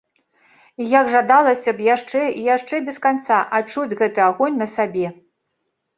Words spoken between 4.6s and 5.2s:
на сабе.